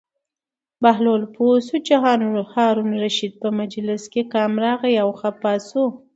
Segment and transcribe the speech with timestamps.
[0.81, 1.93] بهلول پوه شو چې
[2.55, 5.85] هارون الرشید په مجلس کې کم راغی او خپه شو.